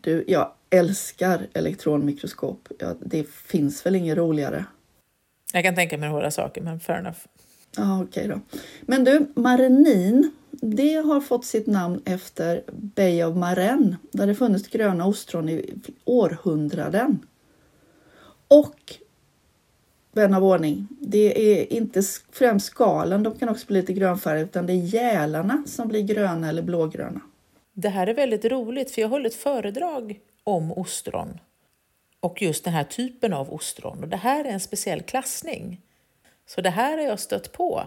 Du, 0.00 0.24
jag 0.28 0.52
älskar 0.70 1.46
elektronmikroskop. 1.52 2.68
Ja, 2.78 2.94
det 3.00 3.28
finns 3.28 3.86
väl 3.86 3.94
inget 3.94 4.16
roligare? 4.16 4.64
Jag 5.54 5.64
kan 5.64 5.74
tänka 5.74 5.98
mig 5.98 6.08
några 6.08 6.30
saker, 6.30 6.60
men 6.60 6.80
fair 6.80 6.98
enough. 6.98 7.18
Ja, 7.76 8.02
okej 8.02 8.08
okay 8.08 8.26
då. 8.26 8.58
Men 8.80 9.04
du, 9.04 9.26
marenin, 9.34 10.30
det 10.50 10.94
har 10.94 11.20
fått 11.20 11.44
sitt 11.44 11.66
namn 11.66 12.02
efter 12.04 12.62
Bay 12.72 13.24
of 13.24 13.36
Marennes, 13.36 13.96
där 14.10 14.26
det 14.26 14.34
funnits 14.34 14.68
gröna 14.68 15.06
ostron 15.06 15.48
i 15.48 15.74
århundraden. 16.04 17.26
Och 18.48 18.94
vän 20.12 20.34
av 20.34 20.44
ordning, 20.44 20.88
det 21.00 21.60
är 21.60 21.72
inte 21.72 22.02
främst 22.32 22.66
skalen, 22.66 23.22
de 23.22 23.38
kan 23.38 23.48
också 23.48 23.66
bli 23.66 23.80
lite 23.80 23.92
grönfärgade, 23.92 24.44
utan 24.44 24.66
det 24.66 24.72
är 24.72 24.76
gälarna 24.94 25.62
som 25.66 25.88
blir 25.88 26.02
gröna 26.02 26.48
eller 26.48 26.62
blågröna. 26.62 27.20
Det 27.72 27.88
här 27.88 28.06
är 28.06 28.14
väldigt 28.14 28.44
roligt 28.44 28.90
för 28.90 29.00
jag 29.02 29.08
höll 29.08 29.26
ett 29.26 29.34
föredrag 29.34 30.20
om 30.44 30.72
ostron 30.72 31.38
och 32.24 32.42
just 32.42 32.64
den 32.64 32.72
här 32.72 32.84
typen 32.84 33.32
av 33.32 33.54
ostron. 33.54 34.02
Och 34.02 34.08
det 34.08 34.16
här 34.16 34.44
är 34.44 34.48
en 34.48 34.60
speciell 34.60 35.02
klassning. 35.02 35.80
Så 36.46 36.60
det 36.60 36.70
här 36.70 36.98
har 36.98 37.04
jag 37.04 37.20
stött 37.20 37.52
på, 37.52 37.86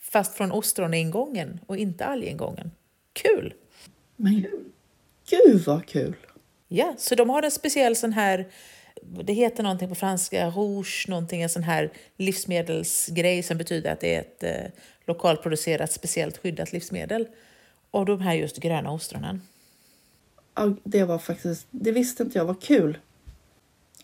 fast 0.00 0.34
från 0.36 0.52
ostroningången 0.52 1.60
och 1.66 1.76
inte 1.76 2.04
algingången. 2.04 2.70
Kul! 3.12 3.54
Men 4.16 4.46
gud 5.30 5.64
vad 5.66 5.86
kul! 5.86 6.16
Ja, 6.68 6.94
så 6.98 7.14
de 7.14 7.30
har 7.30 7.42
en 7.42 7.50
speciell 7.50 7.96
sån 7.96 8.12
här, 8.12 8.48
det 9.02 9.32
heter 9.32 9.62
någonting 9.62 9.88
på 9.88 9.94
franska, 9.94 10.50
rouge, 10.50 11.06
någonting, 11.08 11.42
en 11.42 11.48
sån 11.48 11.62
här 11.62 11.92
livsmedelsgrej 12.16 13.42
som 13.42 13.58
betyder 13.58 13.92
att 13.92 14.00
det 14.00 14.14
är 14.14 14.20
ett 14.20 14.42
eh, 14.42 14.72
lokalproducerat 15.06 15.92
speciellt 15.92 16.38
skyddat 16.38 16.72
livsmedel 16.72 17.28
och 17.90 18.06
de 18.06 18.20
här 18.20 18.34
just 18.34 18.56
gröna 18.56 18.92
ostronen. 18.92 19.42
Ja, 20.54 20.74
det 20.84 21.04
var 21.04 21.18
faktiskt, 21.18 21.66
det 21.70 21.92
visste 21.92 22.22
inte 22.22 22.38
jag 22.38 22.44
var 22.44 22.60
kul. 22.60 22.98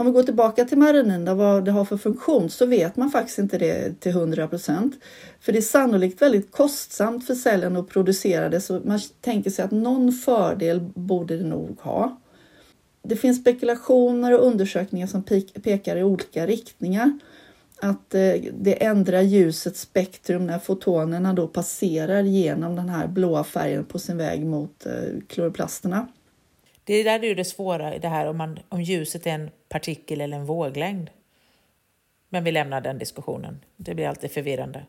Om 0.02 0.06
vi 0.06 0.12
går 0.12 0.22
tillbaka 0.22 0.64
till 0.64 0.78
marinin, 0.78 1.36
vad 1.36 1.64
det 1.64 1.70
har 1.70 1.84
för 1.84 1.96
funktion, 1.96 2.50
så 2.50 2.66
vet 2.66 2.96
man 2.96 3.10
faktiskt 3.10 3.38
inte 3.38 3.58
det 3.58 4.00
till 4.00 4.12
100 4.12 4.48
procent. 4.48 4.94
För 5.40 5.52
det 5.52 5.58
är 5.58 5.62
sannolikt 5.62 6.22
väldigt 6.22 6.52
kostsamt 6.52 7.26
för 7.26 7.34
cellen 7.34 7.76
att 7.76 7.88
producera 7.88 8.48
det, 8.48 8.60
så 8.60 8.80
man 8.84 9.00
tänker 9.20 9.50
sig 9.50 9.64
att 9.64 9.70
någon 9.70 10.12
fördel 10.12 10.80
borde 10.94 11.36
det 11.36 11.44
nog 11.44 11.78
ha. 11.80 12.20
Det 13.02 13.16
finns 13.16 13.40
spekulationer 13.40 14.38
och 14.38 14.46
undersökningar 14.46 15.06
som 15.06 15.22
pekar 15.62 15.96
i 15.96 16.02
olika 16.02 16.46
riktningar 16.46 17.18
att 17.80 18.14
eh, 18.14 18.34
det 18.52 18.84
ändrar 18.84 19.20
ljusets 19.20 19.80
spektrum 19.80 20.46
när 20.46 20.58
fotonerna 20.58 21.32
då 21.32 21.46
passerar 21.46 22.22
genom 22.22 22.76
den 22.76 22.88
här 22.88 23.06
blåa 23.06 23.44
färgen 23.44 23.84
på 23.84 23.98
sin 23.98 24.16
väg 24.16 24.46
mot 24.46 24.86
eh, 24.86 24.92
kloroplasterna. 25.28 26.06
Det 26.84 27.02
där 27.02 27.18
är 27.18 27.24
ju 27.24 27.34
det 27.34 27.44
svåra, 27.44 27.98
det 27.98 28.08
här 28.08 28.26
om, 28.26 28.36
man, 28.36 28.58
om 28.68 28.82
ljuset 28.82 29.26
är 29.26 29.30
en 29.30 29.50
partikel 29.68 30.20
eller 30.20 30.36
en 30.36 30.46
våglängd. 30.46 31.10
Men 32.28 32.44
vi 32.44 32.52
lämnar 32.52 32.80
den 32.80 32.98
diskussionen. 32.98 33.64
Det 33.76 33.94
blir 33.94 34.08
alltid 34.08 34.30
förvirrande. 34.30 34.86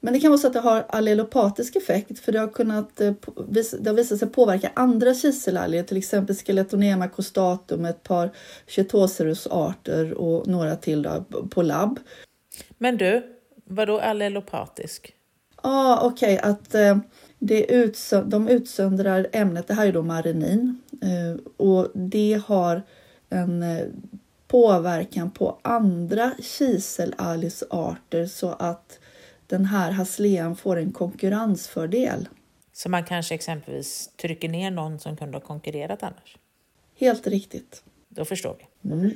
Men 0.00 0.12
det 0.12 0.20
kan 0.20 0.30
vara 0.30 0.38
så 0.38 0.46
att 0.46 0.52
det 0.52 0.60
har 0.60 0.84
allelopatisk 0.88 1.76
effekt 1.76 2.18
för 2.18 2.32
det 2.32 2.38
har, 2.38 2.48
kunnat, 2.48 3.00
eh, 3.00 3.12
det 3.80 3.86
har 3.86 3.92
visat 3.92 4.18
sig 4.18 4.28
påverka 4.28 4.70
andra 4.74 5.14
kiselalger, 5.14 5.82
till 5.82 5.96
exempel 5.96 6.36
Skeletonema 6.36 7.08
costatum, 7.08 7.84
ett 7.84 8.02
par 8.02 8.30
Chetocerus-arter 8.66 10.14
och 10.14 10.46
några 10.46 10.76
till 10.76 11.02
då, 11.02 11.24
på 11.50 11.62
labb. 11.62 12.00
Men 12.78 12.96
du, 12.96 13.36
vadå 13.64 13.98
allelopatisk? 13.98 15.14
Ja, 15.62 15.70
ah, 15.70 16.06
okej, 16.06 16.38
okay, 16.38 16.50
att 16.50 16.74
eh, 16.74 16.98
det 17.46 17.72
utsö 17.72 18.22
de 18.22 18.48
utsöndrar 18.48 19.26
ämnet, 19.32 19.66
det 19.66 19.74
här 19.74 19.86
är 19.86 19.92
då 19.92 20.02
marinin, 20.02 20.82
eh, 21.02 21.40
och 21.56 21.90
det 21.94 22.42
har 22.46 22.82
en 23.28 23.62
eh, 23.62 23.86
påverkan 24.46 25.30
på 25.30 25.58
andra 25.62 26.32
kiselalgsarter 26.38 28.26
så 28.26 28.48
att 28.48 28.98
den 29.46 29.64
här 29.64 29.90
haslean 29.90 30.56
får 30.56 30.76
en 30.76 30.92
konkurrensfördel. 30.92 32.28
Så 32.72 32.88
man 32.88 33.04
kanske 33.04 33.34
exempelvis 33.34 34.10
trycker 34.16 34.48
ner 34.48 34.70
någon 34.70 34.98
som 34.98 35.16
kunde 35.16 35.36
ha 35.36 35.42
konkurrerat 35.42 36.02
annars? 36.02 36.38
Helt 36.98 37.26
riktigt. 37.26 37.82
Då 38.08 38.24
förstår 38.24 38.56
vi. 38.58 38.90
Mm. 38.90 39.14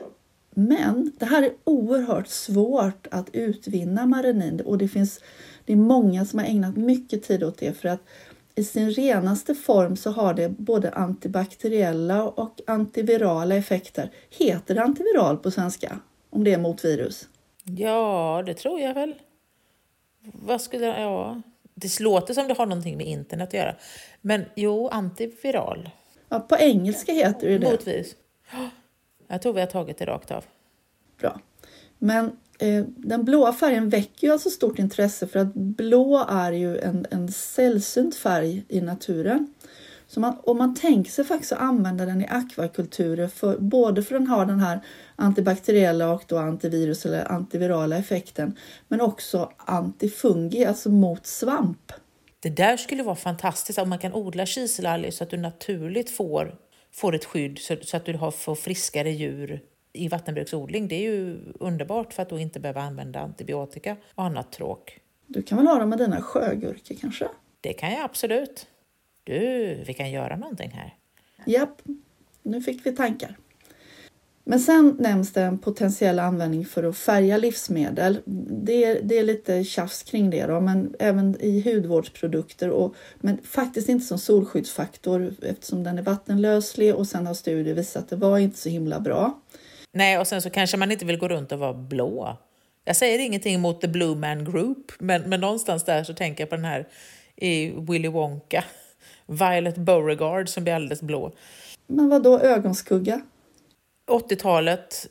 Men 0.50 1.12
det 1.18 1.26
här 1.26 1.42
är 1.42 1.52
oerhört 1.64 2.28
svårt 2.28 3.06
att 3.11 3.30
utvinna 3.32 4.06
marinin 4.06 4.61
och 4.61 4.78
det 4.78 4.88
finns 4.88 5.20
det 5.69 5.73
är 5.73 5.77
många 5.77 6.25
som 6.25 6.39
har 6.39 6.47
ägnat 6.47 6.77
mycket 6.77 7.23
tid 7.23 7.45
åt 7.45 7.59
det 7.59 7.73
för 7.73 7.89
att 7.89 8.01
i 8.55 8.65
sin 8.65 8.91
renaste 8.91 9.55
form 9.55 9.97
så 9.97 10.11
har 10.11 10.35
det 10.35 10.49
både 10.49 10.91
antibakteriella 10.91 12.25
och 12.25 12.61
antivirala 12.67 13.55
effekter. 13.55 14.11
Heter 14.31 14.75
det 14.75 14.83
antiviral 14.83 15.37
på 15.37 15.51
svenska? 15.51 16.01
Om 16.31 16.45
det 16.45 16.53
är 16.53 16.59
mot 16.59 16.85
virus? 16.85 17.29
Ja, 17.65 18.43
det 18.47 18.55
tror 18.55 18.81
jag 18.81 18.95
väl. 18.95 19.15
Vad 20.23 20.61
skulle 20.61 20.87
ja, 20.87 21.43
det 21.75 22.01
låter 22.01 22.35
som 22.35 22.49
det 22.49 22.55
har 22.55 22.67
någonting 22.67 22.97
med 22.97 23.07
internet 23.07 23.49
att 23.49 23.55
göra. 23.55 23.75
Men 24.21 24.45
jo, 24.55 24.89
antiviral. 24.89 25.91
Ja, 26.29 26.41
på 26.41 26.57
engelska 26.57 27.13
heter 27.13 27.49
det 27.49 27.59
det. 27.59 27.71
Motvis. 27.71 28.17
Jag 29.27 29.43
tror 29.43 29.53
vi 29.53 29.61
har 29.61 29.67
tagit 29.67 29.99
det 29.99 30.07
rakt 30.07 30.31
av. 30.31 30.45
Bra. 31.21 31.41
Men 31.99 32.37
Eh, 32.59 32.85
den 32.97 33.25
blåa 33.25 33.53
färgen 33.53 33.88
väcker 33.88 34.27
ju 34.27 34.33
alltså 34.33 34.50
stort 34.50 34.79
intresse 34.79 35.27
för 35.27 35.38
att 35.38 35.55
blå 35.55 36.27
är 36.29 36.53
ju 36.53 36.79
en, 36.79 37.07
en 37.11 37.33
sällsynt 37.33 38.17
färg 38.17 38.65
i 38.69 38.81
naturen. 38.81 39.55
Så 40.07 40.21
man, 40.21 40.37
och 40.43 40.57
man 40.57 40.75
tänker 40.75 41.11
sig 41.11 41.25
faktiskt 41.25 41.53
att 41.53 41.61
använda 41.61 42.07
den 42.07 42.23
i 42.23 42.27
akvakulturer 42.27 43.29
för, 43.29 43.59
både 43.59 44.03
för 44.03 44.15
att 44.15 44.21
den 44.21 44.29
har 44.29 44.47
den 44.47 44.61
här 44.61 44.81
antibakteriella 45.17 46.12
och 46.12 46.23
då 46.27 46.38
antivirus 46.38 47.07
eller 47.07 47.33
antivirala 47.33 47.97
effekten 47.97 48.57
men 48.88 49.00
också 49.00 49.53
antifungi, 49.57 50.65
alltså 50.65 50.91
mot 50.91 51.27
svamp. 51.27 51.93
Det 52.41 52.50
där 52.50 52.77
skulle 52.77 53.03
vara 53.03 53.17
fantastiskt 53.17 53.79
om 53.79 53.88
man 53.88 53.99
kan 53.99 54.12
odla 54.12 54.47
kiselalger 54.47 55.11
så 55.11 55.25
att 55.25 55.31
du 55.31 55.37
naturligt 55.37 56.11
får, 56.11 56.55
får 56.93 57.15
ett 57.15 57.25
skydd 57.25 57.59
så, 57.59 57.77
så 57.83 57.97
att 57.97 58.05
du 58.05 58.17
har, 58.17 58.31
får 58.31 58.55
friskare 58.55 59.11
djur 59.11 59.61
i 59.92 60.09
vattenbruksodling. 60.09 60.88
Det 60.88 60.95
är 60.95 61.12
ju 61.12 61.38
underbart 61.61 62.12
för 62.12 62.23
att 62.23 62.30
då 62.30 62.38
inte 62.38 62.61
behöva 62.61 62.83
använda 62.83 63.21
antibiotika 63.21 63.97
och 64.14 64.25
annat 64.25 64.52
tråk. 64.52 65.00
Du 65.26 65.42
kan 65.42 65.59
väl 65.59 65.66
ha 65.66 65.78
dem 65.78 65.88
med 65.88 65.99
dina 65.99 66.23
sjögurkor 66.23 66.95
kanske? 67.00 67.28
Det 67.61 67.73
kan 67.73 67.92
jag 67.92 68.04
absolut. 68.04 68.66
Du, 69.25 69.75
vi 69.87 69.95
kan 69.95 70.11
göra 70.11 70.37
någonting 70.37 70.71
här. 70.71 70.95
Japp, 71.47 71.83
nu 72.42 72.62
fick 72.62 72.87
vi 72.87 72.97
tankar. 72.97 73.37
Men 74.45 74.61
sen 74.61 74.97
nämns 74.99 75.33
det 75.33 75.42
en 75.42 75.59
potentiell 75.59 76.18
användning 76.18 76.66
för 76.66 76.83
att 76.83 76.97
färga 76.97 77.37
livsmedel. 77.37 78.18
Det 78.64 78.85
är, 78.85 79.02
det 79.02 79.18
är 79.18 79.23
lite 79.23 79.64
tjafs 79.64 80.02
kring 80.02 80.30
det 80.30 80.47
då, 80.47 80.61
men 80.61 80.95
även 80.99 81.37
i 81.40 81.61
hudvårdsprodukter 81.61 82.71
och 82.71 82.95
men 83.21 83.38
faktiskt 83.42 83.88
inte 83.88 84.07
som 84.07 84.18
solskyddsfaktor 84.18 85.35
eftersom 85.42 85.85
den 85.85 85.99
är 85.99 86.02
vattenlöslig 86.02 86.95
och 86.95 87.07
sen 87.07 87.26
har 87.26 87.35
studier 87.35 87.75
visat 87.75 88.02
att 88.02 88.09
det 88.09 88.16
var 88.16 88.38
inte 88.38 88.59
så 88.59 88.68
himla 88.68 89.00
bra. 89.00 89.40
Nej, 89.99 90.19
och 90.19 90.26
sen 90.26 90.43
så 90.43 90.50
kanske 90.50 90.76
man 90.76 90.93
inte 90.93 91.05
vill 91.05 91.19
gå 91.19 91.28
runt 91.28 91.52
och 91.52 91.59
vara 91.59 91.75
blå. 91.75 92.37
Jag 92.85 92.97
säger 92.97 93.19
ingenting 93.19 93.61
mot 93.61 93.81
The 93.81 93.88
Blue 93.88 94.17
Man 94.17 94.45
Group, 94.45 94.93
men, 94.99 95.23
men 95.23 95.40
någonstans 95.40 95.85
där 95.85 96.05
så 96.05 96.14
tänker 96.14 96.43
jag 96.43 96.50
på 96.50 96.57
den 96.57 96.64
här 96.64 96.88
i 97.37 97.71
Willy 97.71 98.09
Wonka. 98.09 98.64
Violet 99.26 99.76
Beauregard 99.76 100.49
som 100.49 100.64
blir 100.64 100.75
alldeles 100.75 101.02
blå. 101.02 101.33
Men 101.87 102.09
vad 102.09 102.23
då 102.23 102.38
ögonskugga? 102.38 103.21
80-talet 104.07 105.07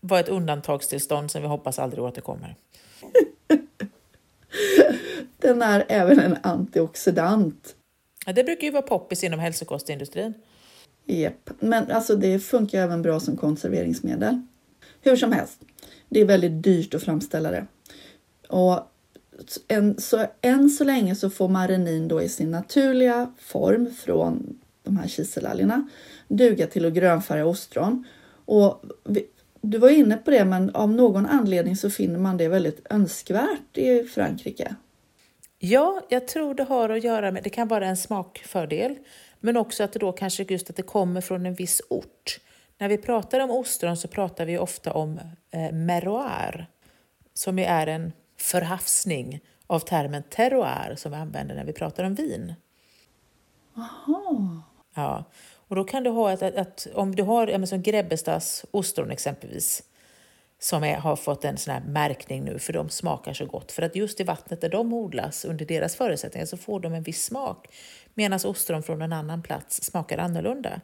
var 0.00 0.20
ett 0.20 0.28
undantagstillstånd 0.28 1.30
som 1.30 1.42
vi 1.42 1.48
hoppas 1.48 1.78
aldrig 1.78 2.04
återkommer. 2.04 2.56
Den 5.38 5.62
är 5.62 5.84
även 5.88 6.20
en 6.20 6.36
antioxidant. 6.42 7.74
Ja, 8.26 8.32
det 8.32 8.44
brukar 8.44 8.64
ju 8.64 8.70
vara 8.70 8.82
poppis 8.82 9.24
inom 9.24 9.40
hälsokostindustrin. 9.40 10.34
Japp, 11.08 11.50
men 11.60 11.90
alltså 11.90 12.16
det 12.16 12.38
funkar 12.38 12.82
även 12.82 13.02
bra 13.02 13.20
som 13.20 13.36
konserveringsmedel. 13.36 14.42
Hur 15.00 15.16
som 15.16 15.32
helst, 15.32 15.60
det 16.08 16.20
är 16.20 16.24
väldigt 16.24 16.62
dyrt 16.62 16.94
att 16.94 17.02
framställa 17.02 17.50
det. 17.50 17.66
Och 18.48 18.80
än 19.68 20.00
så, 20.00 20.26
än 20.40 20.70
så 20.70 20.84
länge 20.84 21.14
så 21.14 21.30
får 21.30 21.48
marenin 21.48 22.08
då 22.08 22.22
i 22.22 22.28
sin 22.28 22.50
naturliga 22.50 23.32
form 23.38 23.90
från 23.94 24.60
de 24.82 24.96
här 24.96 25.08
kiselalgerna 25.08 25.88
duga 26.28 26.66
till 26.66 26.86
att 26.86 26.92
grönfärga 26.92 27.46
ostron. 27.46 28.04
Och 28.44 28.84
vi, 29.04 29.26
du 29.60 29.78
var 29.78 29.88
inne 29.88 30.16
på 30.16 30.30
det, 30.30 30.44
men 30.44 30.70
av 30.70 30.90
någon 30.90 31.26
anledning 31.26 31.76
så 31.76 31.90
finner 31.90 32.18
man 32.18 32.36
det 32.36 32.48
väldigt 32.48 32.86
önskvärt 32.90 33.78
i 33.78 34.02
Frankrike. 34.02 34.74
Ja, 35.58 36.00
jag 36.08 36.28
tror 36.28 36.54
det 36.54 36.64
har 36.64 36.88
att 36.88 37.04
göra 37.04 37.32
med, 37.32 37.42
det 37.44 37.50
kan 37.50 37.68
vara 37.68 37.86
en 37.86 37.96
smakfördel, 37.96 38.96
men 39.40 39.56
också 39.56 39.84
att 39.84 39.92
det 39.92 39.98
då 39.98 40.12
kanske 40.12 40.42
just 40.42 40.70
att 40.70 40.76
det 40.76 40.82
kommer 40.82 41.20
från 41.20 41.46
en 41.46 41.54
viss 41.54 41.82
ort. 41.88 42.40
När 42.78 42.88
vi 42.88 42.98
pratar 42.98 43.40
om 43.40 43.50
ostron 43.50 43.96
så 43.96 44.08
pratar 44.08 44.46
vi 44.46 44.58
ofta 44.58 44.92
om 44.92 45.20
eh, 45.50 45.72
meroir, 45.72 46.66
som 47.34 47.58
ju 47.58 47.64
är 47.64 47.86
en 47.86 48.12
förhafsning 48.36 49.40
av 49.66 49.80
termen 49.80 50.22
terroir 50.22 50.94
som 50.96 51.12
vi 51.12 51.18
använder 51.18 51.54
när 51.54 51.64
vi 51.64 51.72
pratar 51.72 52.04
om 52.04 52.14
vin. 52.14 52.54
Aha. 53.76 54.62
Ja, 54.94 55.24
och 55.68 55.76
då 55.76 55.84
kan 55.84 56.02
du 56.02 56.10
ha 56.10 56.32
att, 56.32 56.42
att, 56.42 56.56
att 56.56 56.86
om 56.94 57.14
du 57.14 57.22
har 57.22 57.46
ja, 57.46 57.66
som 57.66 57.82
Grebbestads 57.82 58.64
ostron 58.70 59.10
exempelvis 59.10 59.82
som 60.58 60.84
är, 60.84 60.96
har 60.96 61.16
fått 61.16 61.44
en 61.44 61.56
sån 61.56 61.74
här 61.74 61.80
märkning 61.80 62.44
nu 62.44 62.58
för 62.58 62.72
de 62.72 62.88
smakar 62.88 63.32
så 63.32 63.46
gott. 63.46 63.72
För 63.72 63.82
att 63.82 63.96
just 63.96 64.20
i 64.20 64.24
vattnet 64.24 64.60
där 64.60 64.68
de 64.68 64.92
odlas 64.92 65.44
under 65.44 65.64
deras 65.64 65.96
förutsättningar 65.96 66.46
så 66.46 66.56
får 66.56 66.80
de 66.80 66.94
en 66.94 67.02
viss 67.02 67.24
smak. 67.24 67.66
Medan 68.14 68.40
ostron 68.44 68.82
från 68.82 69.02
en 69.02 69.12
annan 69.12 69.42
plats 69.42 69.82
smakar 69.82 70.18
annorlunda. 70.18 70.80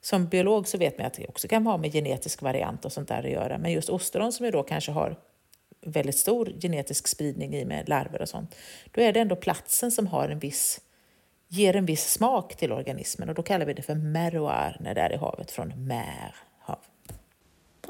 Som 0.00 0.28
biolog 0.28 0.68
så 0.68 0.78
vet 0.78 0.98
man 0.98 1.06
att 1.06 1.14
det 1.14 1.28
också 1.28 1.48
kan 1.48 1.66
ha 1.66 1.76
med 1.76 1.92
genetisk 1.92 2.42
variant 2.42 2.84
och 2.84 2.92
sånt 2.92 3.08
där 3.08 3.18
att 3.18 3.30
göra. 3.30 3.58
Men 3.58 3.72
just 3.72 3.88
ostron 3.88 4.32
som 4.32 4.46
ju 4.46 4.52
då 4.52 4.62
kanske 4.62 4.92
har 4.92 5.16
väldigt 5.86 6.18
stor 6.18 6.52
genetisk 6.60 7.08
spridning 7.08 7.54
i 7.54 7.64
med 7.64 7.88
larver 7.88 8.22
och 8.22 8.28
sånt. 8.28 8.56
Då 8.90 9.00
är 9.00 9.12
det 9.12 9.20
ändå 9.20 9.36
platsen 9.36 9.90
som 9.92 10.06
har 10.06 10.28
en 10.28 10.38
viss 10.38 10.80
ger 11.52 11.76
en 11.76 11.86
viss 11.86 12.12
smak 12.12 12.56
till 12.56 12.72
organismen 12.72 13.28
och 13.28 13.34
då 13.34 13.42
kallar 13.42 13.66
vi 13.66 13.74
det 13.74 13.82
för 13.82 13.94
meroir 13.94 14.76
när 14.80 14.94
det 14.94 15.00
är 15.00 15.12
i 15.12 15.16
havet, 15.16 15.50
från 15.50 15.86
mer, 15.86 16.34
hav. 16.58 16.78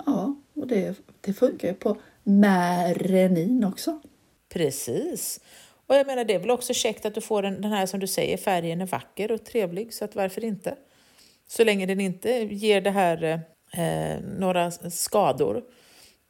Ja, 0.07 0.35
och 0.61 0.67
det, 0.67 0.97
det 1.21 1.33
funkar 1.33 1.69
ju 1.69 1.75
på 1.75 1.97
märenin 2.23 3.65
också. 3.65 4.01
Precis. 4.49 5.41
Och 5.87 5.95
jag 5.95 6.07
menar, 6.07 6.25
det 6.25 6.35
är 6.35 6.39
väl 6.39 6.51
också 6.51 6.75
käckt 6.75 7.07
att 7.07 7.15
du 7.15 7.21
får 7.21 7.43
den, 7.43 7.61
den 7.61 7.73
här, 7.73 7.87
som 7.87 8.01
du 8.01 8.07
säger, 8.07 8.37
färgen 8.37 8.81
är 8.81 8.87
vacker 8.87 9.33
och 9.33 9.45
trevlig, 9.45 9.95
så 9.95 10.05
att 10.05 10.15
varför 10.15 10.45
inte? 10.45 10.77
Så 11.49 11.65
länge 11.65 11.87
den 11.87 12.01
inte 12.01 12.31
ger 12.31 12.81
det 12.81 12.91
här 12.91 13.23
eh, 13.73 14.21
några 14.39 14.71
skador 14.71 15.65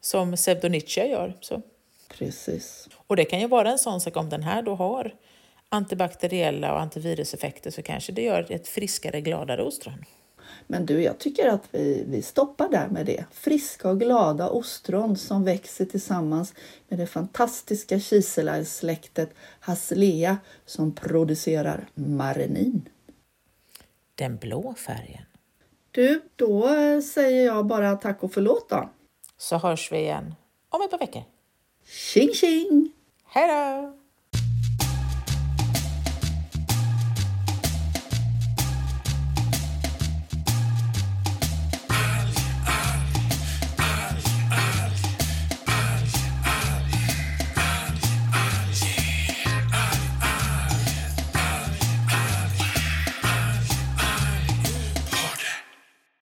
som 0.00 0.36
pseudonychia 0.36 1.06
gör. 1.06 1.36
Så. 1.40 1.62
Precis. 2.18 2.88
Och 3.06 3.16
det 3.16 3.24
kan 3.24 3.40
ju 3.40 3.48
vara 3.48 3.70
en 3.70 3.78
sån 3.78 4.00
sak 4.00 4.16
om 4.16 4.28
den 4.28 4.42
här 4.42 4.62
då 4.62 4.74
har 4.74 5.14
antibakteriella 5.68 6.72
och 6.72 6.80
antiviruseffekter 6.80 7.70
så 7.70 7.82
kanske 7.82 8.12
det 8.12 8.22
gör 8.22 8.46
ett 8.50 8.68
friskare, 8.68 9.20
gladare 9.20 9.62
ostron. 9.62 10.04
Men 10.70 10.86
du, 10.86 11.02
jag 11.02 11.18
tycker 11.18 11.48
att 11.48 11.68
vi, 11.70 12.04
vi 12.06 12.22
stoppar 12.22 12.68
där 12.68 12.88
med 12.88 13.06
det. 13.06 13.24
Friska 13.32 13.90
och 13.90 14.00
glada 14.00 14.48
ostron 14.48 15.16
som 15.16 15.44
växer 15.44 15.84
tillsammans 15.84 16.54
med 16.88 16.98
det 16.98 17.06
fantastiska 17.06 18.00
kiselargssläktet 18.00 19.34
Haslea 19.60 20.38
som 20.66 20.94
producerar 20.94 21.88
marenin. 21.94 22.88
Den 24.14 24.36
blå 24.36 24.74
färgen. 24.74 25.24
Du, 25.90 26.22
då 26.36 26.68
säger 27.02 27.46
jag 27.46 27.66
bara 27.66 27.96
tack 27.96 28.22
och 28.22 28.32
förlåt 28.32 28.68
då. 28.68 28.90
Så 29.36 29.58
hörs 29.58 29.92
vi 29.92 29.98
igen 29.98 30.34
om 30.68 30.82
ett 30.82 30.90
par 30.90 30.98
veckor. 30.98 31.22
Tjing 31.84 32.34
tjing! 32.34 32.92
Hej 33.24 33.48
då! 33.48 33.99